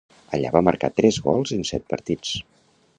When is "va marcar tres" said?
0.55-1.21